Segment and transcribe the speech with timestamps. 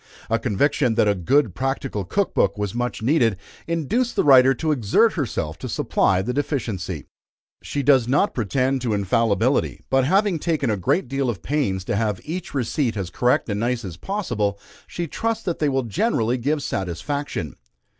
[0.31, 4.71] A conviction that a good practical Cook Book was much needed, induced the writer to
[4.71, 7.05] exert herself to supply the deficiency.
[7.61, 11.95] She does not pretend to infallibility, but having taken a great deal of pains to
[11.95, 16.39] have each receipt as correct and nice as possible, she trusts that they will generally
[16.39, 17.53] give satisfaction.